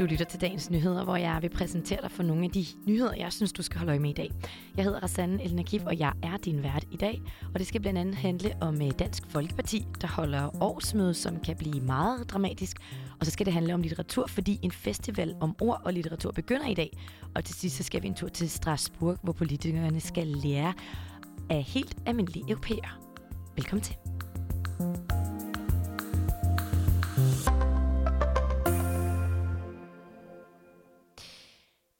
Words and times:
Du 0.00 0.04
lytter 0.04 0.24
til 0.24 0.40
dagens 0.40 0.70
nyheder, 0.70 1.04
hvor 1.04 1.16
jeg 1.16 1.38
vil 1.42 1.48
præsentere 1.48 1.98
dig 2.02 2.10
for 2.10 2.22
nogle 2.22 2.44
af 2.44 2.50
de 2.50 2.66
nyheder, 2.86 3.14
jeg 3.14 3.32
synes, 3.32 3.52
du 3.52 3.62
skal 3.62 3.78
holde 3.78 3.90
øje 3.90 3.98
med 3.98 4.10
i 4.10 4.12
dag. 4.12 4.30
Jeg 4.76 4.84
hedder 4.84 5.00
Rassanne 5.00 5.44
Elna 5.44 5.62
Kip, 5.62 5.82
og 5.86 5.98
jeg 5.98 6.12
er 6.22 6.36
din 6.36 6.62
vært 6.62 6.84
i 6.90 6.96
dag. 6.96 7.22
Og 7.54 7.58
det 7.58 7.66
skal 7.66 7.80
blandt 7.80 7.98
andet 7.98 8.14
handle 8.14 8.56
om 8.60 8.82
øh, 8.82 8.90
Dansk 8.98 9.22
Folkeparti, 9.28 9.86
der 10.00 10.08
holder 10.08 10.62
årsmøde, 10.62 11.14
som 11.14 11.40
kan 11.40 11.56
blive 11.56 11.80
meget 11.80 12.30
dramatisk. 12.30 12.76
Og 13.20 13.26
så 13.26 13.32
skal 13.32 13.46
det 13.46 13.54
handle 13.54 13.74
om 13.74 13.82
litteratur, 13.82 14.26
fordi 14.26 14.58
en 14.62 14.72
festival 14.72 15.34
om 15.40 15.56
ord 15.60 15.80
og 15.84 15.92
litteratur 15.92 16.32
begynder 16.32 16.66
i 16.68 16.74
dag. 16.74 16.90
Og 17.34 17.44
til 17.44 17.54
sidst 17.54 17.76
så 17.76 17.82
skal 17.82 18.02
vi 18.02 18.06
en 18.08 18.14
tur 18.14 18.28
til 18.28 18.50
Strasbourg, 18.50 19.18
hvor 19.22 19.32
politikerne 19.32 20.00
skal 20.00 20.26
lære 20.26 20.72
af 21.50 21.62
helt 21.62 21.96
almindelige 22.06 22.44
europæer. 22.48 23.00
Velkommen 23.56 23.82
til. 23.82 23.96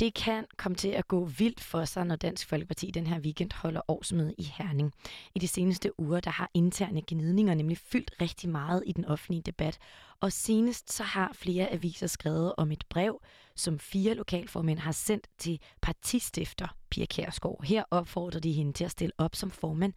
Det 0.00 0.14
kan 0.14 0.46
komme 0.56 0.76
til 0.76 0.88
at 0.88 1.08
gå 1.08 1.24
vildt 1.24 1.60
for 1.60 1.84
sig, 1.84 2.04
når 2.04 2.16
Dansk 2.16 2.48
Folkeparti 2.48 2.90
den 2.90 3.06
her 3.06 3.20
weekend 3.20 3.50
holder 3.54 3.80
årsmøde 3.88 4.34
i 4.38 4.42
Herning. 4.42 4.92
I 5.34 5.38
de 5.38 5.48
seneste 5.48 6.00
uger 6.00 6.20
der 6.20 6.30
har 6.30 6.50
interne 6.54 7.02
gnidninger 7.06 7.54
nemlig 7.54 7.78
fyldt 7.78 8.14
rigtig 8.20 8.48
meget 8.50 8.82
i 8.86 8.92
den 8.92 9.04
offentlige 9.04 9.42
debat. 9.42 9.78
Og 10.20 10.32
senest 10.32 10.92
så 10.92 11.02
har 11.02 11.32
flere 11.34 11.72
aviser 11.72 12.06
skrevet 12.06 12.52
om 12.56 12.72
et 12.72 12.84
brev, 12.90 13.22
som 13.56 13.78
fire 13.78 14.14
lokalformænd 14.14 14.78
har 14.78 14.92
sendt 14.92 15.26
til 15.38 15.60
partistifter 15.82 16.68
Pia 16.90 17.06
Kærsgaard. 17.06 17.64
Her 17.64 17.84
opfordrer 17.90 18.40
de 18.40 18.52
hende 18.52 18.72
til 18.72 18.84
at 18.84 18.90
stille 18.90 19.12
op 19.18 19.36
som 19.36 19.50
formand 19.50 19.92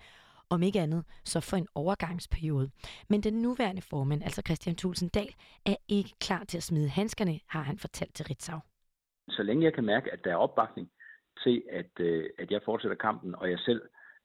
om 0.50 0.64
ikke 0.64 0.82
andet, 0.82 1.04
så 1.24 1.40
for 1.40 1.58
en 1.58 1.68
overgangsperiode. 1.76 2.70
Men 3.10 3.24
den 3.24 3.34
nuværende 3.34 3.82
formand, 3.82 4.24
altså 4.24 4.42
Christian 4.46 4.76
Tulsendal, 4.76 5.34
er 5.66 5.76
ikke 5.88 6.12
klar 6.20 6.44
til 6.44 6.58
at 6.58 6.64
smide 6.64 6.90
handskerne, 6.90 7.40
har 7.48 7.62
han 7.62 7.78
fortalt 7.78 8.16
til 8.16 8.26
Ritzau. 8.26 8.60
Så 9.30 9.44
længe 9.44 9.64
jeg 9.64 9.74
kan 9.74 9.86
mærke, 9.86 10.14
at 10.14 10.24
der 10.24 10.32
er 10.32 10.36
opbakning 10.36 10.92
til, 11.44 11.64
at, 11.70 12.00
øh, 12.00 12.30
at 12.38 12.52
jeg 12.52 12.62
fortsætter 12.66 12.98
kampen, 12.98 13.36
og 13.36 13.50
jeg 13.50 13.60
selv 13.60 13.82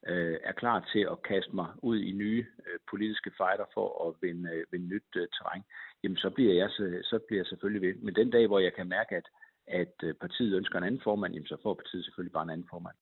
øh, 0.07 0.39
er 0.45 0.53
klar 0.53 0.89
til 0.93 1.01
at 1.11 1.23
kaste 1.23 1.55
mig 1.55 1.69
ud 1.83 1.99
i 1.99 2.13
nye 2.13 2.47
øh, 2.67 2.79
politiske 2.91 3.31
fighter 3.37 3.65
for 3.75 4.09
at 4.09 4.15
vinde, 4.23 4.51
øh, 4.55 4.65
vinde 4.71 4.89
nyt 4.89 5.11
øh, 5.17 5.29
terræn, 5.29 5.63
jamen 6.03 6.17
så 6.17 6.31
bliver, 6.31 6.55
jeg, 6.55 6.71
så, 6.71 7.01
så 7.03 7.19
bliver 7.27 7.41
jeg 7.41 7.47
selvfølgelig 7.47 7.89
ved. 7.89 7.95
Men 7.95 8.15
den 8.15 8.31
dag, 8.31 8.47
hvor 8.47 8.59
jeg 8.59 8.75
kan 8.75 8.89
mærke, 8.89 9.17
at, 9.17 9.29
at 9.67 9.95
øh, 10.03 10.15
partiet 10.15 10.57
ønsker 10.57 10.79
en 10.79 10.85
anden 10.85 11.01
formand, 11.05 11.35
jamen 11.35 11.47
så 11.47 11.57
får 11.63 11.75
partiet 11.75 12.05
selvfølgelig 12.05 12.33
bare 12.33 12.43
en 12.43 12.51
anden 12.51 12.69
formand. 12.71 12.97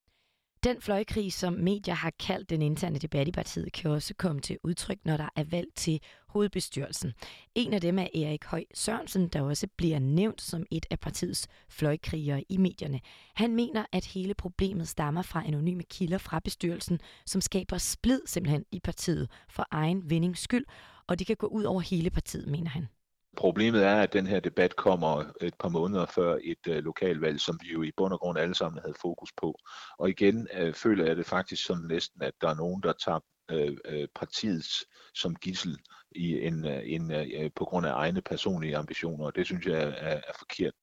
Den 0.67 0.81
fløjkrig, 0.81 1.33
som 1.33 1.53
medier 1.53 1.95
har 1.95 2.11
kaldt 2.11 2.51
den 2.51 2.63
interne 2.63 2.99
debat 2.99 3.29
i 3.29 3.33
partiet, 3.33 3.73
kan 3.73 3.91
også 3.91 4.15
komme 4.15 4.41
til 4.41 4.59
udtryk, 4.63 4.99
når 5.05 5.17
der 5.17 5.29
er 5.37 5.45
valg 5.45 5.69
til 5.75 6.01
hovedbestyrelsen. 6.29 7.13
En 7.55 7.73
af 7.75 7.81
dem 7.81 7.99
er 7.99 8.07
Erik 8.15 8.45
Høj 8.45 8.65
Sørensen, 8.75 9.29
der 9.29 9.41
også 9.41 9.67
bliver 9.77 9.99
nævnt 9.99 10.41
som 10.41 10.67
et 10.71 10.87
af 10.91 11.01
partiets 11.01 11.49
fløjkrigere 11.69 12.43
i 12.49 12.57
medierne. 12.57 13.01
Han 13.35 13.55
mener, 13.55 13.85
at 13.93 14.05
hele 14.05 14.35
problemet 14.35 14.89
stammer 14.89 15.23
fra 15.23 15.43
anonyme 15.47 15.83
kilder 15.83 16.19
fra 16.19 16.41
bestyrelsen, 16.41 17.01
som 17.27 17.41
skaber 17.41 17.79
splid 17.79 18.21
simpelthen 18.27 18.65
i 18.73 18.81
partiet 18.81 19.31
for 19.49 19.67
egen 19.71 20.11
vindings 20.11 20.41
skyld, 20.41 20.65
og 21.07 21.19
det 21.19 21.27
kan 21.27 21.37
gå 21.37 21.47
ud 21.47 21.65
over 21.65 21.81
hele 21.81 22.11
partiet, 22.11 22.47
mener 22.47 22.71
han. 22.71 22.89
Problemet 23.37 23.85
er, 23.85 23.97
at 23.97 24.13
den 24.13 24.27
her 24.27 24.41
debat 24.41 24.77
kommer 24.77 25.25
et 25.41 25.55
par 25.59 25.69
måneder 25.69 26.07
før 26.07 26.39
et 26.43 26.67
øh, 26.69 26.85
lokalvalg, 26.85 27.41
som 27.41 27.59
vi 27.63 27.73
jo 27.73 27.83
i 27.83 27.93
bund 27.97 28.13
og 28.13 28.21
grund 28.21 28.39
alle 28.39 28.55
sammen 28.55 28.81
havde 28.83 28.95
fokus 29.01 29.33
på. 29.37 29.55
Og 29.99 30.11
igen 30.11 30.49
øh, 30.55 30.75
føler 30.75 31.05
jeg 31.07 31.17
det 31.17 31.27
faktisk 31.27 31.67
sådan 31.67 31.85
næsten, 31.85 32.23
at 32.23 32.35
der 32.41 32.49
er 32.49 32.55
nogen, 32.55 32.83
der 32.83 32.93
tager 33.05 33.21
øh, 33.51 33.77
øh 33.85 34.09
partiets 34.15 34.85
som 35.15 35.35
gissel 35.35 35.79
i 36.11 36.47
en, 36.47 36.67
øh, 36.67 36.83
en, 36.85 37.13
øh, 37.13 37.51
på 37.57 37.65
grund 37.65 37.87
af 37.87 37.93
egne 37.93 38.23
personlige 38.23 38.77
ambitioner, 38.77 39.25
og 39.25 39.37
det 39.37 39.47
synes 39.47 39.67
jeg 39.67 39.83
er, 39.83 40.21
er 40.29 40.33
forkert. 40.39 40.75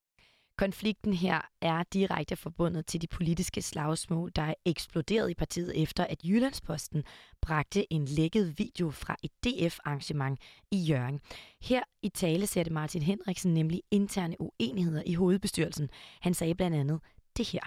Konflikten 0.57 1.13
her 1.13 1.41
er 1.61 1.83
direkte 1.93 2.35
forbundet 2.35 2.85
til 2.85 3.01
de 3.01 3.07
politiske 3.07 3.61
slagsmål, 3.61 4.31
der 4.35 4.41
er 4.41 4.53
eksploderet 4.65 5.29
i 5.29 5.33
partiet 5.33 5.81
efter, 5.83 6.03
at 6.03 6.23
Jyllandsposten 6.23 7.03
bragte 7.41 7.93
en 7.93 8.05
lækket 8.05 8.59
video 8.59 8.91
fra 8.91 9.15
et 9.23 9.31
DF-arrangement 9.43 10.39
i 10.71 10.77
Jørgen. 10.77 11.19
Her 11.61 11.83
i 12.01 12.09
tale 12.09 12.47
satte 12.47 12.73
Martin 12.73 13.01
Henriksen 13.01 13.53
nemlig 13.53 13.81
interne 13.91 14.35
uenigheder 14.39 15.03
i 15.05 15.13
hovedbestyrelsen. 15.13 15.89
Han 16.21 16.33
sagde 16.33 16.55
blandt 16.55 16.77
andet 16.77 16.99
det 17.37 17.47
her. 17.47 17.61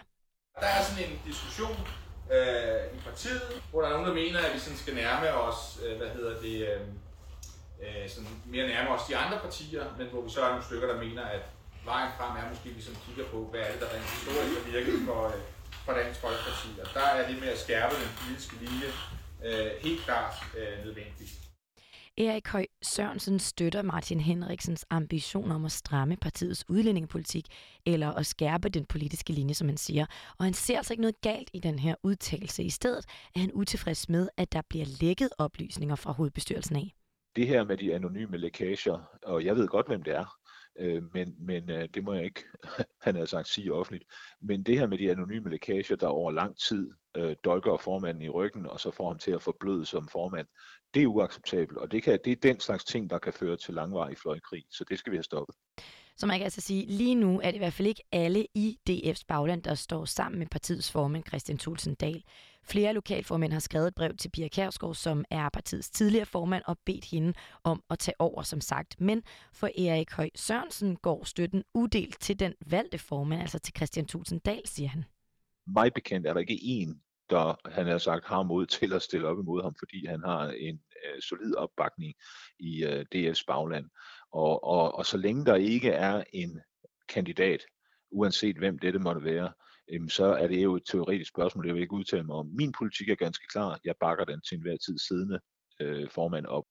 Der 0.61 0.67
er 0.67 0.83
sådan 0.83 1.05
en 1.05 1.19
diskussion 1.25 1.77
øh, 2.33 2.99
i 2.99 3.01
partiet, 3.05 3.63
hvor 3.71 3.81
der 3.81 3.89
er 3.89 3.93
nogen, 3.93 4.07
der 4.09 4.15
mener, 4.15 4.39
at 4.39 4.55
vi 4.55 4.59
sådan 4.59 4.79
skal 4.79 4.95
nærme 4.95 5.33
os, 5.33 5.81
øh, 5.87 5.97
hvad 5.97 6.09
hedder 6.09 6.41
det, 6.41 6.69
øh, 6.69 6.81
øh 7.81 8.09
sådan 8.09 8.29
mere 8.47 8.67
nærme 8.69 8.91
os 8.91 9.07
de 9.09 9.17
andre 9.17 9.39
partier, 9.39 9.85
men 9.99 10.07
hvor 10.07 10.23
vi 10.23 10.31
så 10.31 10.41
er 10.45 10.49
nogle 10.49 10.65
stykker, 10.65 10.87
der 10.87 11.05
mener, 11.05 11.25
at 11.25 11.43
vejen 11.93 12.11
frem 12.19 12.33
er 12.41 12.49
måske, 12.53 12.69
at 12.71 12.77
vi 12.77 12.83
sådan 12.87 13.01
kigger 13.07 13.27
på, 13.35 13.39
hvad 13.51 13.61
er 13.67 13.71
det, 13.73 13.81
der 13.83 13.89
rent 13.95 14.09
historisk 14.17 14.53
har 14.59 14.65
virket 14.75 14.97
for, 15.09 15.21
øh, 15.35 15.41
for 15.85 15.93
Dansk 16.01 16.19
Folkeparti. 16.25 16.69
Og 16.83 16.89
der 16.97 17.07
er 17.17 17.23
det 17.29 17.37
med 17.43 17.49
at 17.57 17.59
skærpe 17.65 17.95
den 18.03 18.11
politiske 18.21 18.55
linje 18.65 18.89
øh, 19.47 19.71
helt 19.87 20.01
klart 20.07 20.35
øh, 20.59 20.75
nødvendigt. 20.85 21.33
Erik 22.19 22.49
Høj 22.49 22.67
Sørensen 22.83 23.39
støtter 23.39 23.83
Martin 23.83 24.21
Henriksens 24.21 24.87
ambition 24.91 25.51
om 25.51 25.65
at 25.65 25.73
stramme 25.73 26.17
partiets 26.17 26.65
udlændingepolitik 26.69 27.47
eller 27.87 28.13
at 28.13 28.27
skærpe 28.27 28.69
den 28.69 28.85
politiske 28.85 29.33
linje, 29.33 29.55
som 29.55 29.69
han 29.69 29.77
siger. 29.77 30.07
Og 30.39 30.45
han 30.45 30.55
ser 30.55 30.77
altså 30.77 30.93
ikke 30.93 31.01
noget 31.01 31.21
galt 31.21 31.51
i 31.53 31.59
den 31.59 31.79
her 31.79 31.95
udtalelse. 32.03 32.63
I 32.63 32.71
stedet 32.71 33.05
er 33.35 33.41
han 33.41 33.51
utilfreds 33.55 34.09
med, 34.09 34.29
at 34.37 34.53
der 34.53 34.63
bliver 34.69 34.87
lækket 35.01 35.29
oplysninger 35.39 35.97
fra 35.97 36.13
hovedbestyrelsen 36.13 36.77
af. 36.77 36.95
Det 37.37 37.47
her 37.47 37.65
med 37.65 37.77
de 37.77 37.95
anonyme 37.95 38.37
lækager, 38.37 38.99
og 39.23 39.45
jeg 39.45 39.57
ved 39.57 39.69
godt, 39.69 39.87
hvem 39.87 40.03
det 40.03 40.15
er, 40.15 40.37
øh, 40.79 41.03
men, 41.15 41.35
men 41.39 41.71
øh, 41.71 41.89
det 41.95 42.05
må 42.05 42.13
jeg 42.13 42.25
ikke, 42.25 42.43
han 43.05 43.17
har 43.17 43.25
sagt, 43.25 43.49
sige 43.49 43.73
offentligt. 43.73 44.05
Men 44.41 44.63
det 44.63 44.79
her 44.79 44.87
med 44.87 44.99
de 44.99 45.11
anonyme 45.11 45.51
lækager, 45.51 45.97
der 45.97 46.07
over 46.07 46.31
lang 46.31 46.59
tid 46.59 46.91
øh, 47.17 47.37
dolker 47.45 47.77
formanden 47.77 48.23
i 48.23 48.29
ryggen, 48.29 48.67
og 48.67 48.81
så 48.81 48.91
får 48.91 49.09
ham 49.09 49.19
til 49.19 49.31
at 49.31 49.43
forbløde 49.43 49.87
som 49.87 50.09
formand, 50.09 50.47
det 50.95 51.03
er 51.03 51.07
uacceptabelt, 51.07 51.79
og 51.79 51.93
det, 51.93 52.03
kan, 52.03 52.19
det 52.25 52.33
er 52.33 52.37
den 52.37 52.61
slags 52.61 52.85
ting, 52.85 53.11
der 53.11 53.19
kan 53.19 53.33
føre 53.33 53.57
til 53.57 53.75
langvarig 53.75 54.19
fløjkrig, 54.19 54.65
så 54.71 54.85
det 54.85 54.99
skal 54.99 55.11
vi 55.11 55.17
have 55.17 55.23
stoppet. 55.23 55.57
Så 56.17 56.27
man 56.27 56.39
kan 56.39 56.45
altså 56.45 56.61
sige, 56.61 56.87
lige 56.87 57.15
nu 57.15 57.41
er 57.41 57.47
det 57.47 57.55
i 57.55 57.59
hvert 57.59 57.73
fald 57.73 57.89
ikke 57.89 58.03
alle 58.13 58.47
i 58.55 58.79
DF's 58.91 59.25
bagland, 59.29 59.63
der 59.63 59.75
står 59.75 60.05
sammen 60.05 60.39
med 60.39 60.47
partiets 60.47 60.93
formand 60.93 61.25
Christian 61.27 61.59
Thulsen 61.59 61.95
Dahl. 61.95 62.25
Flere 62.69 62.93
lokalformænd 62.93 63.53
har 63.53 63.61
skrevet 63.61 63.89
et 63.89 63.95
brev 63.95 64.17
til 64.17 64.31
Pia 64.31 64.49
Kærsgaard, 64.49 64.95
som 64.95 65.25
er 65.31 65.49
partiets 65.49 65.91
tidligere 65.91 66.27
formand, 66.27 66.63
og 66.67 66.79
bedt 66.87 67.05
hende 67.05 67.35
om 67.65 67.83
at 67.91 67.99
tage 67.99 68.21
over, 68.21 68.43
som 68.43 68.61
sagt. 68.61 69.01
Men 69.01 69.23
for 69.53 69.67
Erik 69.67 70.13
Høj 70.13 70.31
Sørensen 70.35 70.97
går 70.97 71.25
støtten 71.25 71.65
uddelt 71.75 72.21
til 72.21 72.41
den 72.41 72.55
valgte 72.67 72.99
formand, 72.99 73.41
altså 73.41 73.59
til 73.59 73.75
Christian 73.77 74.07
Tulsendal, 74.07 74.63
siger 74.65 74.89
han. 74.89 75.05
Mig 75.67 75.93
bekendt 75.95 76.27
er 76.27 76.33
der 76.33 76.41
ikke 76.41 76.59
en, 76.63 77.01
der 77.31 77.71
han 77.71 77.87
har 77.87 77.99
sagt 77.99 78.27
har 78.27 78.43
mod 78.43 78.67
til 78.67 78.93
at 78.93 79.03
stille 79.03 79.29
op 79.29 79.39
imod 79.39 79.63
ham, 79.63 79.75
fordi 79.79 80.07
han 80.07 80.23
har 80.25 80.49
en 80.49 80.81
øh, 81.05 81.23
solid 81.23 81.55
opbakning 81.55 82.15
i 82.59 82.85
øh, 82.85 83.05
DF's 83.15 83.45
bagland. 83.47 83.87
Og, 84.33 84.65
og, 84.65 84.95
og 84.95 85.07
så 85.07 85.17
længe 85.17 85.45
der 85.45 85.55
ikke 85.55 85.91
er 85.91 86.25
en 86.33 86.61
kandidat, 87.09 87.61
uanset 88.11 88.57
hvem 88.57 88.79
dette 88.79 88.99
måtte 88.99 89.25
være, 89.25 89.53
øhm, 89.89 90.09
så 90.09 90.25
er 90.25 90.47
det 90.47 90.63
jo 90.63 90.77
et 90.77 90.83
teoretisk 90.91 91.29
spørgsmål, 91.29 91.67
jeg 91.67 91.75
vil 91.75 91.83
ikke 91.83 91.95
udtale 91.95 92.23
mig 92.25 92.37
om. 92.37 92.47
Min 92.47 92.73
politik 92.73 93.09
er 93.09 93.15
ganske 93.15 93.47
klar. 93.53 93.81
Jeg 93.85 93.95
bakker 94.01 94.25
den 94.25 94.41
til 94.41 94.55
enhver 94.55 94.77
tid 94.77 94.99
siddende 94.99 95.41
øh, 95.81 96.11
formand 96.11 96.47
op. 96.47 96.65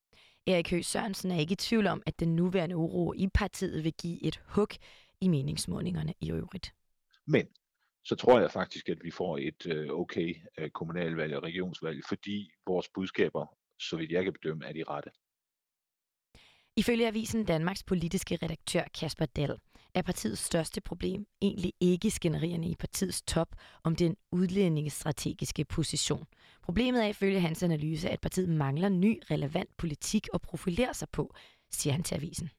Erik 0.48 0.72
Høgh 0.72 0.84
Sørensen 0.84 1.32
er 1.32 1.40
ikke 1.40 1.52
i 1.52 1.56
tvivl 1.56 1.88
om, 1.88 2.04
at 2.06 2.20
den 2.20 2.36
nuværende 2.36 2.76
uro 2.76 3.14
i 3.14 3.28
partiet 3.34 3.84
vil 3.84 3.94
give 3.94 4.24
et 4.24 4.42
hug 4.48 4.70
i 5.22 5.28
meningsmålingerne 5.28 6.14
i 6.20 6.32
øvrigt. 6.32 6.74
Men 7.28 7.48
så 8.06 8.16
tror 8.16 8.40
jeg 8.40 8.52
faktisk, 8.52 8.90
at 8.90 8.98
vi 9.04 9.12
får 9.12 9.38
et 9.38 9.66
øh, 9.68 9.90
okay 9.90 10.36
øh, 10.58 10.70
kommunalvalg 10.70 11.36
og 11.36 11.44
regionsvalg, 11.44 12.04
fordi 12.08 12.52
vores 12.68 12.90
budskaber, 12.90 13.46
så 13.80 13.98
vidt 13.98 14.12
jeg 14.12 14.24
kan 14.24 14.34
bedømme, 14.34 14.66
er 14.66 14.74
de 14.74 14.84
rette. 14.84 15.10
Ifølge 16.78 17.08
avisen 17.08 17.46
Danmarks 17.46 17.84
politiske 17.84 18.40
redaktør 18.44 18.84
Kasper 19.00 19.26
Dahl 19.26 19.60
er 19.96 20.02
partiets 20.02 20.42
største 20.42 20.82
problem 20.82 21.26
egentlig 21.42 21.74
ikke 21.80 22.12
skænderierne 22.12 22.70
i 22.70 22.76
partiets 22.76 23.22
top 23.22 23.56
om 23.84 23.96
den 23.96 24.16
udlændingestrategiske 24.32 25.66
position. 25.66 26.26
Problemet 26.64 27.04
er 27.04 27.08
ifølge 27.08 27.40
hans 27.40 27.64
analyse, 27.64 28.10
at 28.10 28.22
partiet 28.22 28.50
mangler 28.50 28.90
ny 28.90 29.22
relevant 29.32 29.78
politik 29.78 30.28
at 30.34 30.42
profilere 30.42 30.94
sig 30.94 31.08
på, 31.12 31.34
siger 31.72 31.94
han 31.94 32.04
til 32.04 32.16
avisen. 32.16 32.50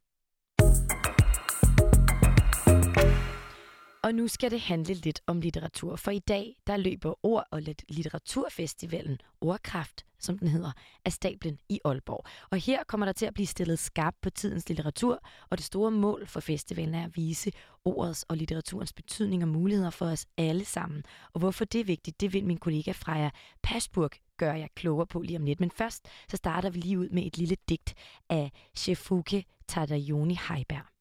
Og 4.06 4.14
nu 4.14 4.28
skal 4.28 4.50
det 4.50 4.60
handle 4.60 4.94
lidt 4.94 5.20
om 5.26 5.40
litteratur, 5.40 5.96
for 5.96 6.10
i 6.10 6.18
dag 6.18 6.56
der 6.66 6.76
løber 6.76 7.26
Ord- 7.26 7.46
og 7.50 7.62
Litteraturfestivalen 7.88 9.18
Ordkraft, 9.40 10.04
som 10.18 10.38
den 10.38 10.48
hedder, 10.48 10.72
af 11.04 11.12
stablen 11.12 11.58
i 11.68 11.80
Aalborg. 11.84 12.24
Og 12.50 12.58
her 12.58 12.84
kommer 12.84 13.06
der 13.06 13.12
til 13.12 13.26
at 13.26 13.34
blive 13.34 13.46
stillet 13.46 13.78
skarpt 13.78 14.20
på 14.20 14.30
tidens 14.30 14.68
litteratur, 14.68 15.20
og 15.50 15.58
det 15.58 15.66
store 15.66 15.90
mål 15.90 16.26
for 16.26 16.40
festivalen 16.40 16.94
er 16.94 17.04
at 17.04 17.16
vise 17.16 17.52
ordets 17.84 18.22
og 18.22 18.36
litteraturens 18.36 18.92
betydning 18.92 19.42
og 19.42 19.48
muligheder 19.48 19.90
for 19.90 20.06
os 20.06 20.26
alle 20.36 20.64
sammen. 20.64 21.02
Og 21.32 21.38
hvorfor 21.38 21.64
det 21.64 21.80
er 21.80 21.84
vigtigt, 21.84 22.20
det 22.20 22.32
vil 22.32 22.44
min 22.44 22.58
kollega 22.58 22.92
Freja 22.92 23.30
Pasburg 23.62 24.10
gøre 24.36 24.58
jer 24.58 24.68
klogere 24.74 25.06
på 25.06 25.20
lige 25.20 25.38
om 25.38 25.44
lidt. 25.44 25.60
Men 25.60 25.70
først 25.70 26.08
så 26.30 26.36
starter 26.36 26.70
vi 26.70 26.80
lige 26.80 26.98
ud 26.98 27.08
med 27.08 27.26
et 27.26 27.38
lille 27.38 27.56
digt 27.68 27.94
af 28.28 28.52
Shefuke 28.74 29.44
Tadayoni 29.68 30.38
Heiberg. 30.48 30.95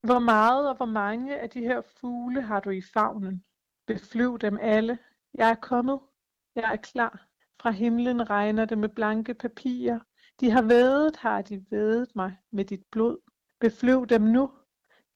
Hvor 0.00 0.18
meget 0.18 0.68
og 0.68 0.76
hvor 0.76 0.86
mange 0.86 1.38
af 1.38 1.50
de 1.50 1.60
her 1.60 1.80
fugle 1.80 2.42
har 2.42 2.60
du 2.60 2.70
i 2.70 2.82
favnen? 2.94 3.44
Beflyv 3.86 4.38
dem 4.38 4.58
alle. 4.60 4.98
Jeg 5.34 5.50
er 5.50 5.54
kommet. 5.54 6.00
Jeg 6.54 6.72
er 6.72 6.76
klar. 6.76 7.26
Fra 7.60 7.70
himlen 7.70 8.30
regner 8.30 8.64
det 8.64 8.78
med 8.78 8.88
blanke 8.88 9.34
papirer. 9.34 10.00
De 10.40 10.50
har 10.50 10.62
vædet, 10.62 11.16
har 11.16 11.42
de 11.42 11.64
vædet 11.70 12.16
mig 12.16 12.36
med 12.50 12.64
dit 12.64 12.84
blod. 12.90 13.18
Beflyv 13.58 14.06
dem 14.06 14.22
nu. 14.22 14.50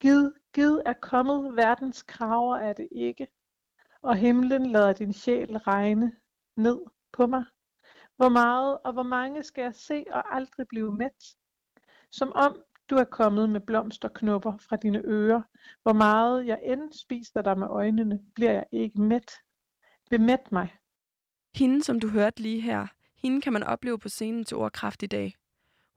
Gid, 0.01 0.31
gid 0.53 0.79
er 0.87 0.93
kommet, 0.93 1.57
verdens 1.57 2.03
kraver 2.03 2.57
er 2.57 2.73
det 2.73 2.89
ikke. 2.93 3.29
Og 4.03 4.17
himlen 4.17 4.67
lader 4.67 4.93
din 4.93 5.13
sjæl 5.13 5.57
regne 5.57 6.13
ned 6.57 6.81
på 7.13 7.27
mig. 7.27 7.45
Hvor 8.17 8.29
meget 8.29 8.79
og 8.85 8.93
hvor 8.93 9.03
mange 9.03 9.43
skal 9.43 9.63
jeg 9.63 9.75
se 9.75 10.05
og 10.11 10.35
aldrig 10.35 10.69
blive 10.69 10.93
mæt? 10.97 11.37
Som 12.11 12.33
om 12.35 12.63
du 12.91 12.97
er 12.97 13.05
kommet 13.05 13.51
med 13.51 13.61
blomsterknopper 13.61 14.57
fra 14.57 14.77
dine 14.77 15.03
ører. 15.05 15.43
Hvor 15.83 15.93
meget 15.93 16.47
jeg 16.47 16.61
end 16.63 16.93
spiser 16.93 17.43
dig 17.43 17.59
med 17.59 17.67
øjnene, 17.67 18.21
bliver 18.35 18.53
jeg 18.53 18.65
ikke 18.73 19.01
mæt. 19.01 19.33
Bemæt 20.11 20.53
mig. 20.53 20.75
Hende, 21.55 21.85
som 21.85 22.01
du 22.01 22.09
hørte 22.09 22.43
lige 22.43 22.61
her, 22.61 22.87
hende 23.23 23.41
kan 23.41 23.53
man 23.53 23.63
opleve 23.63 23.99
på 23.99 24.09
scenen 24.09 24.45
til 24.45 24.57
Ordkraft 24.57 25.03
i 25.03 25.07
dag. 25.07 25.35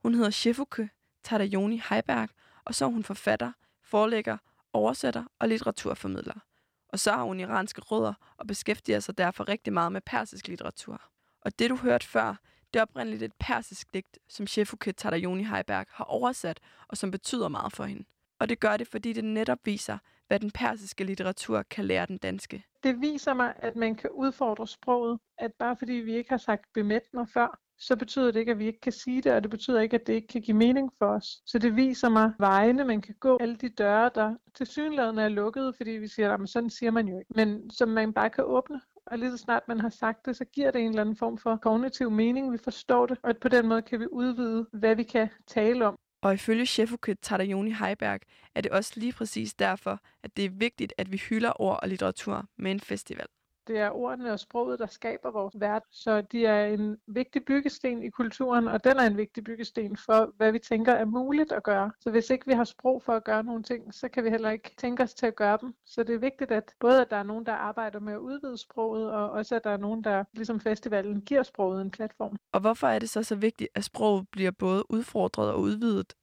Hun 0.02 0.14
hedder 0.14 0.30
Shefuke 0.30 0.90
Tadayoni 1.24 1.82
Heiberg, 1.90 2.28
og 2.64 2.74
så 2.74 2.84
er 2.84 2.88
hun 2.88 3.04
forfatter, 3.04 3.52
forlægger, 3.82 4.36
oversætter 4.72 5.24
og 5.38 5.48
litteraturformidler. 5.48 6.40
Og 6.88 6.98
så 6.98 7.12
har 7.12 7.22
hun 7.22 7.40
iranske 7.40 7.80
rødder 7.80 8.14
og 8.36 8.46
beskæftiger 8.46 9.00
sig 9.00 9.18
derfor 9.18 9.48
rigtig 9.48 9.72
meget 9.72 9.92
med 9.92 10.00
persisk 10.00 10.48
litteratur. 10.48 11.02
Og 11.40 11.58
det 11.58 11.70
du 11.70 11.76
hørte 11.76 12.06
før, 12.06 12.34
det 12.78 12.82
er 12.82 12.86
oprindeligt 12.86 13.22
et 13.22 13.32
persisk 13.40 13.94
digt, 13.94 14.18
som 14.28 14.46
Shefuke 14.46 14.92
Tadayoni 14.92 15.42
Heiberg 15.42 15.86
har 15.88 16.04
oversat, 16.04 16.60
og 16.88 16.96
som 16.96 17.10
betyder 17.10 17.48
meget 17.48 17.72
for 17.72 17.84
hende. 17.84 18.04
Og 18.40 18.48
det 18.48 18.60
gør 18.60 18.76
det, 18.76 18.88
fordi 18.88 19.12
det 19.12 19.24
netop 19.24 19.58
viser, 19.64 19.98
hvad 20.28 20.40
den 20.40 20.50
persiske 20.50 21.04
litteratur 21.04 21.62
kan 21.62 21.84
lære 21.84 22.06
den 22.06 22.18
danske. 22.18 22.64
Det 22.82 23.00
viser 23.00 23.34
mig, 23.34 23.54
at 23.56 23.76
man 23.76 23.94
kan 23.94 24.10
udfordre 24.10 24.66
sproget, 24.66 25.18
at 25.38 25.52
bare 25.58 25.76
fordi 25.78 25.92
vi 25.92 26.16
ikke 26.16 26.30
har 26.30 26.38
sagt 26.38 26.64
bemætner 26.74 27.26
før, 27.34 27.58
så 27.78 27.96
betyder 27.96 28.30
det 28.30 28.40
ikke, 28.40 28.52
at 28.52 28.58
vi 28.58 28.66
ikke 28.66 28.80
kan 28.80 28.92
sige 28.92 29.22
det, 29.22 29.32
og 29.32 29.42
det 29.42 29.50
betyder 29.50 29.80
ikke, 29.80 29.94
at 29.94 30.06
det 30.06 30.12
ikke 30.12 30.28
kan 30.28 30.42
give 30.42 30.56
mening 30.56 30.90
for 30.98 31.06
os. 31.06 31.42
Så 31.46 31.58
det 31.58 31.76
viser 31.76 32.08
mig 32.08 32.32
vejene, 32.38 32.84
man 32.84 33.00
kan 33.00 33.14
gå, 33.20 33.38
alle 33.40 33.56
de 33.56 33.68
døre, 33.68 34.10
der 34.14 34.34
til 34.54 34.66
synligheden 34.66 35.18
er 35.18 35.28
lukkede, 35.28 35.72
fordi 35.76 35.90
vi 35.90 36.08
siger, 36.08 36.34
at 36.34 36.48
sådan 36.48 36.70
siger 36.70 36.90
man 36.90 37.08
jo 37.08 37.18
ikke, 37.18 37.32
men 37.34 37.70
som 37.70 37.88
man 37.88 38.12
bare 38.12 38.30
kan 38.30 38.44
åbne. 38.44 38.80
Og 39.10 39.18
lige 39.18 39.30
så 39.30 39.36
snart 39.36 39.68
man 39.68 39.80
har 39.80 39.88
sagt 39.88 40.26
det, 40.26 40.36
så 40.36 40.44
giver 40.44 40.70
det 40.70 40.80
en 40.80 40.88
eller 40.88 41.00
anden 41.00 41.16
form 41.16 41.38
for 41.38 41.56
kognitiv 41.56 42.10
mening, 42.10 42.52
vi 42.52 42.58
forstår 42.64 43.06
det, 43.06 43.18
og 43.22 43.36
på 43.40 43.48
den 43.48 43.68
måde 43.68 43.82
kan 43.82 44.00
vi 44.00 44.06
udvide, 44.12 44.66
hvad 44.72 44.96
vi 44.96 45.02
kan 45.02 45.28
tale 45.46 45.86
om. 45.86 45.96
Og 46.22 46.34
ifølge 46.34 46.66
Shefuke 46.66 47.14
Tadayoni 47.14 47.70
Heiberg 47.70 48.20
er 48.54 48.60
det 48.60 48.72
også 48.72 48.92
lige 48.96 49.12
præcis 49.12 49.54
derfor, 49.54 50.00
at 50.22 50.36
det 50.36 50.44
er 50.44 50.50
vigtigt, 50.50 50.92
at 50.98 51.12
vi 51.12 51.16
hylder 51.16 51.60
ord 51.60 51.78
og 51.82 51.88
litteratur 51.88 52.44
med 52.56 52.70
en 52.70 52.80
festival. 52.80 53.26
Det 53.68 53.78
er 53.78 53.90
ordene 53.90 54.32
og 54.32 54.40
sproget, 54.40 54.78
der 54.78 54.86
skaber 54.86 55.30
vores 55.30 55.54
verden. 55.60 55.88
Så 55.92 56.20
de 56.20 56.46
er 56.46 56.66
en 56.66 56.96
vigtig 57.06 57.44
byggesten 57.44 58.02
i 58.02 58.10
kulturen, 58.10 58.68
og 58.68 58.84
den 58.84 58.96
er 58.96 59.06
en 59.06 59.16
vigtig 59.16 59.44
byggesten 59.44 59.96
for, 59.96 60.32
hvad 60.36 60.52
vi 60.52 60.58
tænker 60.58 60.92
er 60.92 61.04
muligt 61.04 61.52
at 61.52 61.62
gøre. 61.62 61.90
Så 62.00 62.10
hvis 62.10 62.30
ikke 62.30 62.46
vi 62.46 62.52
har 62.52 62.64
sprog 62.64 63.02
for 63.02 63.12
at 63.12 63.24
gøre 63.24 63.44
nogle 63.44 63.62
ting, 63.62 63.94
så 63.94 64.08
kan 64.08 64.24
vi 64.24 64.30
heller 64.30 64.50
ikke 64.50 64.70
tænke 64.76 65.02
os 65.02 65.14
til 65.14 65.26
at 65.26 65.36
gøre 65.36 65.58
dem. 65.60 65.74
Så 65.86 66.02
det 66.02 66.14
er 66.14 66.18
vigtigt, 66.18 66.50
at 66.50 66.74
både 66.80 67.00
at 67.00 67.10
der 67.10 67.16
er 67.16 67.22
nogen, 67.22 67.46
der 67.46 67.52
arbejder 67.52 68.00
med 68.00 68.12
at 68.12 68.18
udvide 68.18 68.58
sproget, 68.58 69.12
og 69.12 69.30
også 69.30 69.54
at 69.56 69.64
der 69.64 69.70
er 69.70 69.76
nogen, 69.76 70.04
der 70.04 70.24
ligesom 70.32 70.60
festivalen 70.60 71.20
giver 71.20 71.42
sproget 71.42 71.82
en 71.82 71.90
platform. 71.90 72.36
Og 72.52 72.60
hvorfor 72.60 72.86
er 72.86 72.98
det 72.98 73.10
så 73.10 73.22
så 73.22 73.34
vigtigt, 73.36 73.70
at 73.74 73.84
sproget 73.84 74.28
bliver 74.32 74.50
både 74.50 74.90
udfordret 74.90 75.50
og 75.52 75.60
udvidet? 75.60 76.14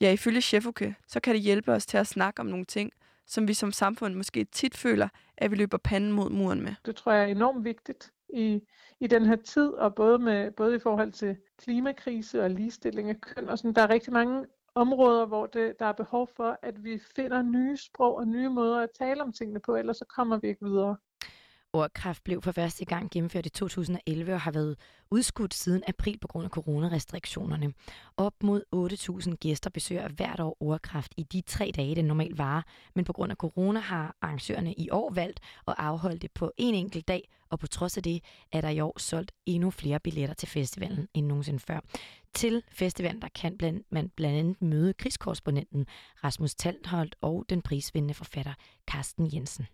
Ja, 0.00 0.12
ifølge 0.12 0.40
Chefuke, 0.40 0.96
så 1.08 1.20
kan 1.20 1.34
det 1.34 1.42
hjælpe 1.42 1.72
os 1.72 1.86
til 1.86 1.96
at 1.96 2.06
snakke 2.06 2.40
om 2.40 2.46
nogle 2.46 2.64
ting, 2.64 2.90
som 3.26 3.48
vi 3.48 3.54
som 3.54 3.72
samfund 3.72 4.14
måske 4.14 4.44
tit 4.44 4.76
føler, 4.76 5.08
at 5.36 5.50
vi 5.50 5.56
løber 5.56 5.78
panden 5.78 6.12
mod 6.12 6.30
muren 6.30 6.60
med. 6.62 6.74
Det 6.86 6.96
tror 6.96 7.12
jeg 7.12 7.22
er 7.22 7.26
enormt 7.26 7.64
vigtigt 7.64 8.12
i, 8.34 8.60
i 9.00 9.06
den 9.06 9.26
her 9.26 9.36
tid, 9.36 9.68
og 9.68 9.94
både, 9.94 10.18
med, 10.18 10.50
både 10.50 10.76
i 10.76 10.78
forhold 10.78 11.12
til 11.12 11.36
klimakrise 11.58 12.42
og 12.42 12.50
ligestilling 12.50 13.10
af 13.10 13.20
køn. 13.20 13.48
Og 13.48 13.58
sådan, 13.58 13.74
der 13.74 13.82
er 13.82 13.90
rigtig 13.90 14.12
mange 14.12 14.46
områder, 14.74 15.26
hvor 15.26 15.46
det, 15.46 15.74
der 15.78 15.86
er 15.86 15.92
behov 15.92 16.28
for, 16.36 16.58
at 16.62 16.84
vi 16.84 17.00
finder 17.16 17.42
nye 17.42 17.76
sprog 17.76 18.16
og 18.16 18.28
nye 18.28 18.48
måder 18.48 18.80
at 18.80 18.88
tale 18.98 19.22
om 19.22 19.32
tingene 19.32 19.60
på, 19.60 19.76
ellers 19.76 19.96
så 19.96 20.04
kommer 20.04 20.36
vi 20.36 20.48
ikke 20.48 20.64
videre. 20.64 20.96
Ordkraft 21.74 22.24
blev 22.24 22.42
for 22.42 22.52
første 22.52 22.84
gang 22.84 23.10
gennemført 23.10 23.46
i 23.46 23.48
2011 23.48 24.34
og 24.34 24.40
har 24.40 24.50
været 24.50 24.76
udskudt 25.10 25.54
siden 25.54 25.82
april 25.88 26.18
på 26.18 26.28
grund 26.28 26.44
af 26.44 26.50
coronarestriktionerne. 26.50 27.72
Op 28.16 28.34
mod 28.42 28.62
8.000 29.28 29.34
gæster 29.34 29.70
besøger 29.70 30.08
hvert 30.08 30.40
år 30.40 30.56
Ordkraft 30.60 31.14
i 31.16 31.22
de 31.22 31.40
tre 31.40 31.72
dage, 31.76 31.94
den 31.94 32.04
normalt 32.04 32.38
varer, 32.38 32.62
men 32.94 33.04
på 33.04 33.12
grund 33.12 33.30
af 33.32 33.36
corona 33.36 33.80
har 33.80 34.16
arrangørerne 34.22 34.74
i 34.74 34.90
år 34.90 35.12
valgt 35.12 35.40
at 35.68 35.74
afholde 35.78 36.18
det 36.18 36.32
på 36.32 36.52
en 36.56 36.74
enkelt 36.74 37.08
dag, 37.08 37.28
og 37.50 37.58
på 37.58 37.66
trods 37.66 37.96
af 37.96 38.02
det 38.02 38.24
er 38.52 38.60
der 38.60 38.68
i 38.68 38.80
år 38.80 38.98
solgt 38.98 39.32
endnu 39.46 39.70
flere 39.70 40.00
billetter 40.00 40.34
til 40.34 40.48
festivalen 40.48 41.08
end 41.14 41.26
nogensinde 41.26 41.60
før. 41.60 41.80
Til 42.34 42.62
festivalen 42.68 43.22
der 43.22 43.28
kan 43.34 43.58
blandt, 43.58 43.86
man 43.90 44.08
blandt 44.08 44.38
andet 44.38 44.62
møde 44.62 44.92
krigskorrespondenten 44.92 45.86
Rasmus 46.24 46.54
Taltholdt 46.54 47.16
og 47.20 47.44
den 47.48 47.62
prisvindende 47.62 48.14
forfatter 48.14 48.54
Carsten 48.90 49.34
Jensen. 49.34 49.66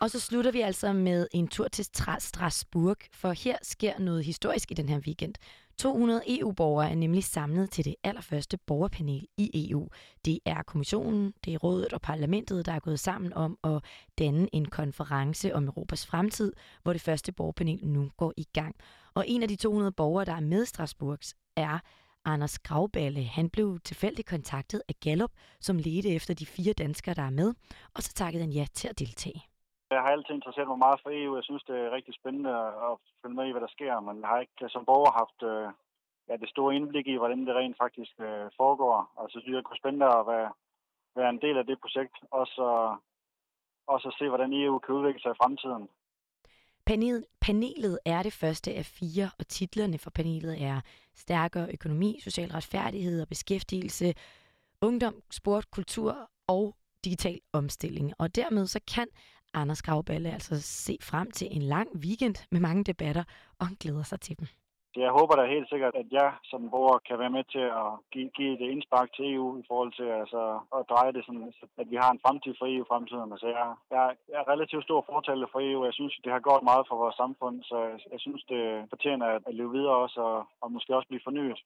Og 0.00 0.10
så 0.10 0.20
slutter 0.20 0.50
vi 0.52 0.60
altså 0.60 0.92
med 0.92 1.28
en 1.32 1.48
tur 1.48 1.68
til 1.68 1.84
Strasbourg, 2.18 2.96
for 3.12 3.32
her 3.32 3.56
sker 3.62 3.98
noget 3.98 4.24
historisk 4.24 4.70
i 4.70 4.74
den 4.74 4.88
her 4.88 4.98
weekend. 4.98 5.34
200 5.78 6.22
EU-borgere 6.26 6.90
er 6.90 6.94
nemlig 6.94 7.24
samlet 7.24 7.70
til 7.70 7.84
det 7.84 7.94
allerførste 8.04 8.58
borgerpanel 8.66 9.26
i 9.36 9.70
EU. 9.70 9.88
Det 10.24 10.38
er 10.44 10.62
kommissionen, 10.62 11.34
det 11.44 11.54
er 11.54 11.58
rådet 11.58 11.92
og 11.92 12.00
parlamentet, 12.00 12.66
der 12.66 12.72
er 12.72 12.78
gået 12.78 13.00
sammen 13.00 13.32
om 13.32 13.58
at 13.64 13.84
danne 14.18 14.48
en 14.52 14.64
konference 14.64 15.54
om 15.54 15.64
Europas 15.64 16.06
fremtid, 16.06 16.52
hvor 16.82 16.92
det 16.92 17.02
første 17.02 17.32
borgerpanel 17.32 17.86
nu 17.86 18.10
går 18.16 18.32
i 18.36 18.44
gang. 18.52 18.74
Og 19.14 19.24
en 19.28 19.42
af 19.42 19.48
de 19.48 19.56
200 19.56 19.92
borgere, 19.92 20.24
der 20.24 20.34
er 20.34 20.40
med 20.40 20.62
i 20.62 20.66
Strasbourg, 20.66 21.18
er 21.56 21.78
Anders 22.24 22.58
Gravballe. 22.58 23.24
Han 23.24 23.50
blev 23.50 23.78
tilfældigt 23.84 24.28
kontaktet 24.28 24.82
af 24.88 24.94
Gallup, 25.00 25.30
som 25.60 25.78
ledte 25.78 26.08
efter 26.08 26.34
de 26.34 26.46
fire 26.46 26.72
danskere, 26.72 27.14
der 27.14 27.22
er 27.22 27.30
med, 27.30 27.54
og 27.94 28.02
så 28.02 28.12
takkede 28.12 28.42
han 28.42 28.52
ja 28.52 28.66
til 28.74 28.88
at 28.88 28.98
deltage. 28.98 29.42
Jeg 29.90 30.00
har 30.02 30.10
altid 30.10 30.34
interesseret 30.34 30.68
mig 30.68 30.78
meget 30.78 31.00
for 31.02 31.10
EU. 31.12 31.36
Jeg 31.36 31.44
synes, 31.44 31.64
det 31.68 31.76
er 31.76 31.90
rigtig 31.96 32.14
spændende 32.14 32.52
at 32.88 32.94
følge 33.22 33.36
med 33.36 33.46
i, 33.46 33.52
hvad 33.52 33.64
der 33.66 33.76
sker. 33.76 34.00
Men 34.00 34.20
jeg 34.20 34.28
har 34.28 34.40
ikke 34.40 34.68
som 34.68 34.84
borger 34.84 35.12
haft 35.20 35.38
øh, 35.52 35.68
ja, 36.28 36.34
det 36.42 36.48
store 36.48 36.74
indblik 36.76 37.06
i, 37.06 37.16
hvordan 37.16 37.46
det 37.46 37.54
rent 37.54 37.76
faktisk 37.84 38.14
øh, 38.20 38.46
foregår. 38.60 39.12
Og 39.16 39.24
så 39.30 39.36
synes 39.40 39.52
jeg, 39.52 39.56
det 39.56 39.64
kunne 39.64 39.82
spændende 39.82 40.06
at 40.06 40.26
være, 40.26 40.50
være 41.16 41.30
en 41.30 41.40
del 41.44 41.56
af 41.58 41.66
det 41.66 41.80
projekt. 41.80 42.16
Og 42.30 42.46
så 42.46 42.96
også 43.86 44.08
at 44.08 44.14
se, 44.18 44.28
hvordan 44.28 44.52
EU 44.52 44.78
kan 44.78 44.94
udvikle 44.94 45.20
sig 45.20 45.30
i 45.30 45.40
fremtiden. 45.42 45.88
Panelet, 46.86 47.24
panelet 47.40 47.98
er 48.04 48.22
det 48.22 48.32
første 48.32 48.74
af 48.74 48.84
fire, 48.84 49.30
og 49.38 49.46
titlerne 49.48 49.98
for 49.98 50.10
panelet 50.10 50.62
er 50.62 50.80
Stærkere 51.14 51.72
økonomi, 51.72 52.20
social 52.20 52.50
retfærdighed 52.50 53.22
og 53.22 53.28
beskæftigelse, 53.28 54.14
ungdom, 54.80 55.22
sport, 55.30 55.70
kultur 55.70 56.30
og 56.46 56.76
digital 57.04 57.40
omstilling. 57.52 58.12
Og 58.18 58.36
dermed 58.36 58.66
så 58.66 58.80
kan 58.94 59.06
Anders 59.54 59.82
Gravballe 59.82 60.32
altså 60.32 60.62
se 60.62 60.98
frem 61.02 61.30
til 61.30 61.48
en 61.56 61.62
lang 61.62 61.88
weekend 61.96 62.36
med 62.50 62.60
mange 62.60 62.84
debatter, 62.84 63.24
og 63.58 63.66
han 63.66 63.76
glæder 63.80 64.02
sig 64.02 64.20
til 64.20 64.38
dem. 64.38 64.46
Jeg 65.04 65.10
håber 65.18 65.34
da 65.36 65.54
helt 65.54 65.68
sikkert, 65.68 65.94
at 66.02 66.08
jeg 66.18 66.30
som 66.50 66.70
borger 66.70 66.98
kan 67.08 67.18
være 67.22 67.34
med 67.36 67.44
til 67.54 67.66
at 67.82 67.90
give, 68.12 68.28
give 68.38 68.54
det 68.60 68.68
indspark 68.74 69.08
til 69.12 69.24
EU 69.34 69.48
i 69.62 69.64
forhold 69.68 69.92
til 69.98 70.08
altså, 70.20 70.42
at 70.78 70.82
dreje 70.90 71.12
det 71.16 71.22
sådan, 71.24 71.52
at 71.82 71.88
vi 71.92 71.96
har 72.02 72.10
en 72.12 72.22
fremtid 72.24 72.52
for 72.58 72.66
EU 72.72 72.82
i 72.84 72.90
fremtiden. 72.90 73.32
Altså, 73.34 73.48
jeg, 73.56 73.68
jeg, 73.94 74.04
jeg 74.32 74.38
er 74.42 74.50
relativt 74.52 74.84
stor 74.84 75.00
fortaler 75.10 75.46
for 75.52 75.60
EU. 75.68 75.84
Jeg 75.88 75.94
synes, 75.98 76.14
det 76.24 76.32
har 76.32 76.46
gjort 76.46 76.68
meget 76.70 76.84
for 76.88 76.96
vores 77.02 77.16
samfund, 77.22 77.56
så 77.70 77.76
jeg, 77.88 77.98
jeg 78.12 78.20
synes, 78.24 78.42
det 78.52 78.62
fortjener 78.92 79.26
at 79.48 79.54
leve 79.58 79.72
videre 79.76 79.96
også 80.04 80.20
og, 80.20 80.38
og 80.62 80.68
måske 80.72 80.96
også 80.96 81.08
blive 81.08 81.26
fornyet. 81.28 81.58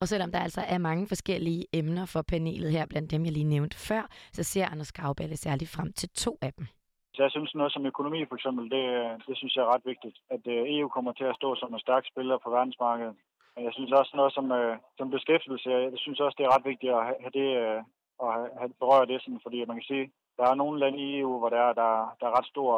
Og 0.00 0.08
selvom 0.08 0.30
der 0.32 0.40
altså 0.46 0.62
er 0.74 0.78
mange 0.78 1.06
forskellige 1.12 1.66
emner 1.72 2.06
for 2.06 2.22
panelet 2.22 2.70
her, 2.76 2.86
blandt 2.86 3.10
dem 3.10 3.24
jeg 3.24 3.32
lige 3.32 3.52
nævnte 3.54 3.76
før, 3.88 4.02
så 4.32 4.42
ser 4.42 4.66
Anders 4.66 4.92
Gravballe 4.92 5.36
særligt 5.36 5.70
frem 5.70 5.92
til 5.92 6.08
to 6.08 6.38
af 6.42 6.52
dem. 6.58 6.66
Så 7.14 7.22
jeg 7.22 7.30
synes 7.30 7.54
noget 7.54 7.72
som 7.72 7.86
økonomi 7.86 8.20
for 8.28 8.34
eksempel, 8.34 8.64
det, 8.74 8.84
det 9.28 9.36
synes 9.36 9.56
jeg 9.56 9.62
er 9.62 9.72
ret 9.74 9.86
vigtigt. 9.92 10.16
At 10.34 10.42
øh, 10.54 10.62
EU 10.76 10.88
kommer 10.88 11.12
til 11.12 11.24
at 11.24 11.36
stå 11.40 11.48
som 11.54 11.74
en 11.74 11.84
stærk 11.86 12.04
spiller 12.12 12.36
på 12.38 12.50
verdensmarkedet. 12.50 13.14
Men 13.54 13.64
jeg 13.64 13.72
synes 13.74 13.92
også 13.92 14.12
noget 14.16 14.32
som, 14.34 14.46
øh, 14.52 14.76
som 14.98 15.10
beskæftigelse, 15.10 15.70
jeg 15.70 15.98
synes 16.04 16.20
også, 16.20 16.36
det 16.38 16.44
er 16.44 16.54
ret 16.54 16.68
vigtigt 16.70 16.92
at 16.92 17.02
have 17.22 17.34
det, 17.40 17.48
øh, 17.62 17.80
og 18.18 18.28
have, 18.32 18.72
berøre 18.82 19.06
det, 19.06 19.22
sådan, 19.22 19.44
fordi 19.44 19.64
man 19.64 19.76
kan 19.76 19.90
sige, 19.92 20.10
der 20.38 20.44
er 20.46 20.54
nogle 20.54 20.80
lande 20.80 20.98
i 20.98 21.18
EU, 21.20 21.38
hvor 21.38 21.48
der 21.48 21.60
er, 21.68 21.72
der, 21.72 21.90
der 22.20 22.26
er 22.26 22.36
ret 22.38 22.48
stor 22.52 22.72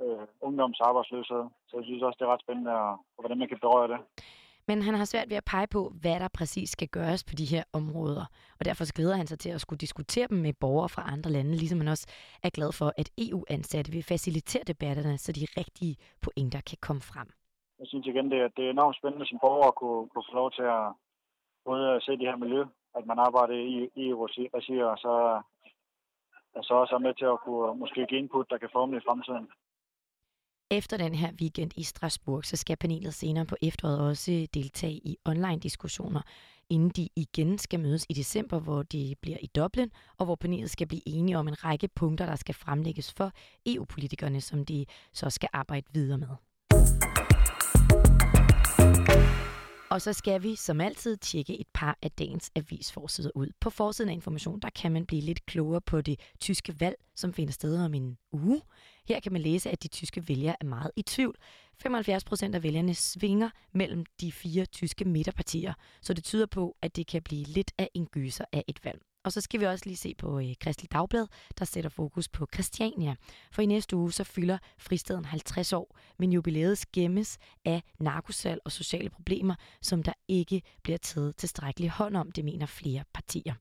øh, 0.00 0.24
ungdomsarbejdsløshed. 0.40 1.44
Så 1.68 1.72
jeg 1.76 1.84
synes 1.84 2.02
også, 2.02 2.16
det 2.18 2.26
er 2.26 2.32
ret 2.32 2.44
spændende, 2.46 2.72
og, 2.72 2.98
hvordan 3.20 3.38
man 3.38 3.48
kan 3.48 3.58
berøre 3.64 3.88
det. 3.92 3.98
Men 4.68 4.82
han 4.82 4.94
har 4.94 5.04
svært 5.04 5.30
ved 5.30 5.36
at 5.36 5.44
pege 5.44 5.66
på, 5.66 5.92
hvad 6.00 6.20
der 6.20 6.28
præcis 6.28 6.70
skal 6.70 6.88
gøres 6.88 7.24
på 7.24 7.34
de 7.34 7.44
her 7.44 7.64
områder. 7.72 8.24
Og 8.58 8.64
derfor 8.64 8.94
glæder 8.94 9.16
han 9.16 9.26
sig 9.26 9.38
til 9.38 9.50
at 9.50 9.60
skulle 9.60 9.78
diskutere 9.78 10.26
dem 10.30 10.38
med 10.38 10.52
borgere 10.52 10.88
fra 10.88 11.12
andre 11.12 11.30
lande, 11.30 11.56
ligesom 11.56 11.80
han 11.80 11.88
også 11.88 12.06
er 12.42 12.50
glad 12.50 12.72
for, 12.72 12.92
at 12.96 13.10
EU-ansatte 13.18 13.92
vil 13.92 14.02
facilitere 14.02 14.64
debatterne, 14.66 15.18
så 15.18 15.32
de 15.32 15.46
rigtige 15.60 15.96
pointer 16.22 16.60
kan 16.60 16.78
komme 16.80 17.02
frem. 17.02 17.28
Jeg 17.78 17.86
synes 17.86 18.06
igen, 18.06 18.30
det 18.30 18.38
er, 18.40 18.48
det 18.56 18.64
er 18.66 18.70
enormt 18.70 18.96
spændende 18.96 19.26
som 19.26 19.38
borger 19.42 19.68
at 19.68 19.74
kunne, 19.74 20.08
kunne 20.08 20.28
få 20.30 20.34
lov 20.34 20.50
til 20.52 20.62
at 20.62 20.84
både 21.64 22.00
se 22.00 22.12
det 22.12 22.28
her 22.30 22.36
miljø 22.36 22.64
at 22.98 23.06
man 23.06 23.18
arbejder 23.18 23.54
i 23.54 23.90
EU-regi, 23.96 24.44
og 24.52 24.98
så, 24.98 25.42
så 26.62 26.74
også 26.74 26.94
er 26.94 27.06
med 27.06 27.14
til 27.14 27.24
at 27.24 27.40
kunne 27.44 27.78
måske 27.80 28.06
give 28.08 28.20
input, 28.20 28.50
der 28.50 28.58
kan 28.58 28.68
forme 28.72 28.96
i 28.96 29.06
fremtiden. 29.06 29.48
Efter 30.70 30.96
den 30.96 31.14
her 31.14 31.32
weekend 31.40 31.70
i 31.76 31.82
Strasbourg, 31.82 32.44
så 32.44 32.56
skal 32.56 32.76
panelet 32.76 33.14
senere 33.14 33.46
på 33.46 33.56
efteråret 33.62 34.00
også 34.00 34.46
deltage 34.54 34.92
i 34.92 35.16
online-diskussioner, 35.24 36.20
inden 36.70 36.88
de 36.88 37.08
igen 37.16 37.58
skal 37.58 37.80
mødes 37.80 38.06
i 38.08 38.12
december, 38.12 38.58
hvor 38.58 38.82
de 38.82 39.14
bliver 39.20 39.38
i 39.42 39.46
Dublin, 39.46 39.90
og 40.18 40.24
hvor 40.24 40.34
panelet 40.34 40.70
skal 40.70 40.86
blive 40.86 41.08
enige 41.08 41.38
om 41.38 41.48
en 41.48 41.64
række 41.64 41.88
punkter, 41.88 42.26
der 42.26 42.36
skal 42.36 42.54
fremlægges 42.54 43.12
for 43.12 43.32
EU-politikerne, 43.66 44.40
som 44.40 44.64
de 44.64 44.86
så 45.12 45.30
skal 45.30 45.48
arbejde 45.52 45.86
videre 45.92 46.18
med. 46.18 46.28
Og 49.94 50.02
så 50.02 50.12
skal 50.12 50.42
vi 50.42 50.56
som 50.56 50.80
altid 50.80 51.16
tjekke 51.16 51.60
et 51.60 51.66
par 51.74 51.98
af 52.02 52.10
dagens 52.10 52.50
avisforsider 52.54 53.30
ud. 53.34 53.48
På 53.60 53.70
forsiden 53.70 54.08
af 54.08 54.14
information, 54.14 54.60
der 54.60 54.70
kan 54.70 54.92
man 54.92 55.06
blive 55.06 55.22
lidt 55.22 55.46
klogere 55.46 55.80
på 55.80 56.00
det 56.00 56.20
tyske 56.40 56.80
valg, 56.80 56.96
som 57.16 57.32
finder 57.32 57.52
sted 57.52 57.84
om 57.84 57.94
en 57.94 58.18
uge. 58.32 58.62
Her 59.08 59.20
kan 59.20 59.32
man 59.32 59.42
læse, 59.42 59.70
at 59.70 59.82
de 59.82 59.88
tyske 59.88 60.28
vælgere 60.28 60.56
er 60.60 60.64
meget 60.64 60.90
i 60.96 61.02
tvivl. 61.02 61.36
75 61.78 62.24
procent 62.24 62.54
af 62.54 62.62
vælgerne 62.62 62.94
svinger 62.94 63.50
mellem 63.72 64.04
de 64.20 64.32
fire 64.32 64.64
tyske 64.64 65.04
midterpartier, 65.04 65.74
så 66.02 66.14
det 66.14 66.24
tyder 66.24 66.46
på, 66.46 66.76
at 66.82 66.96
det 66.96 67.06
kan 67.06 67.22
blive 67.22 67.44
lidt 67.44 67.72
af 67.78 67.90
en 67.94 68.06
gyser 68.06 68.44
af 68.52 68.64
et 68.68 68.84
valg. 68.84 69.02
Og 69.24 69.32
så 69.32 69.40
skal 69.40 69.60
vi 69.60 69.64
også 69.66 69.84
lige 69.86 69.96
se 69.96 70.14
på 70.14 70.38
øh, 70.38 70.54
Kristelig 70.60 70.92
Dagblad, 70.92 71.26
der 71.58 71.64
sætter 71.64 71.90
fokus 71.90 72.28
på 72.28 72.46
Christiania. 72.54 73.14
For 73.52 73.62
i 73.62 73.66
næste 73.66 73.96
uge 73.96 74.12
så 74.12 74.24
fylder 74.24 74.58
fristaden 74.78 75.24
50 75.24 75.72
år, 75.72 75.96
men 76.18 76.32
jubilæet 76.32 76.78
skæmmes 76.78 77.38
af 77.64 77.82
narkosal 77.98 78.60
og 78.64 78.72
sociale 78.72 79.10
problemer, 79.10 79.54
som 79.82 80.02
der 80.02 80.12
ikke 80.28 80.62
bliver 80.82 80.98
taget 80.98 81.36
tilstrækkelig 81.36 81.90
hånd 81.90 82.16
om, 82.16 82.32
det 82.32 82.44
mener 82.44 82.66
flere 82.66 83.04
partier. 83.14 83.54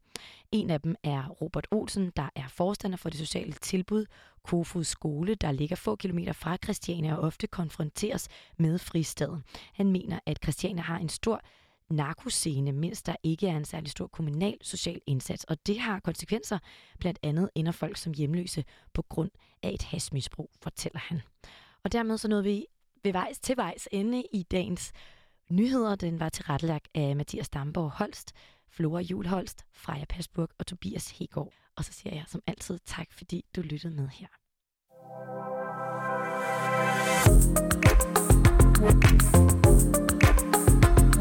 En 0.52 0.70
af 0.70 0.82
dem 0.82 0.96
er 1.04 1.28
Robert 1.28 1.68
Olsen, 1.72 2.12
der 2.16 2.30
er 2.36 2.48
forstander 2.48 2.98
for 2.98 3.10
det 3.10 3.20
sociale 3.20 3.52
tilbud 3.52 4.06
Kofods 4.44 4.88
skole, 4.88 5.36
der 5.36 5.52
ligger 5.52 5.76
få 5.76 5.96
kilometer 5.96 6.34
fra 6.34 6.58
Christiania 6.64 7.16
og 7.16 7.22
ofte 7.22 7.48
konfronteres 7.48 8.28
med 8.58 8.80
fristaden. 8.80 9.44
Han 9.74 9.92
mener, 9.92 10.20
at 10.26 10.40
Christiania 10.44 10.84
har 10.84 10.98
en 10.98 11.10
stor 11.10 11.42
narkoscene, 11.90 12.72
mens 12.72 13.04
der 13.04 13.16
ikke 13.24 13.48
er 13.48 13.58
en 13.58 13.66
særlig 13.66 13.92
stor 13.92 14.08
kommunal 14.08 14.58
social 14.62 15.02
indsats. 15.08 15.44
Og 15.44 15.68
det 15.68 15.80
har 15.80 16.00
konsekvenser. 16.00 16.60
Blandt 17.00 17.20
andet 17.24 17.50
ender 17.56 17.72
folk 17.72 17.98
som 17.98 18.14
hjemløse 18.14 18.64
på 18.94 19.02
grund 19.02 19.32
af 19.64 19.72
et 19.74 19.84
hasmisbrug, 19.84 20.52
fortæller 20.62 21.00
han. 21.00 21.22
Og 21.84 21.92
dermed 21.92 22.18
så 22.18 22.28
nåede 22.28 22.44
vi 22.44 22.66
ved 23.04 23.12
vejs 23.12 23.40
til 23.40 23.58
vejs 23.58 23.88
ende 23.92 24.24
i 24.34 24.44
dagens 24.44 24.92
nyheder. 25.50 25.96
Den 25.96 26.20
var 26.20 26.30
tilrettelagt 26.30 26.88
af 26.94 27.16
Mathias 27.16 27.50
Damborg 27.50 27.92
Holst, 27.92 28.34
Flora 28.70 29.02
Jul 29.02 29.28
Holst, 29.28 29.66
Freja 29.72 30.06
Pasburg 30.10 30.50
og 30.60 30.68
Tobias 30.68 31.12
Hegård. 31.12 31.54
Og 31.76 31.86
så 31.86 31.94
siger 31.94 32.16
jeg 32.16 32.24
som 32.28 32.42
altid 32.48 32.80
tak, 32.86 33.08
fordi 33.12 33.46
du 33.56 33.62
lyttede 33.62 33.96
med 33.96 34.08
her. 34.08 34.28
thank 38.84 39.98
you 39.98 40.23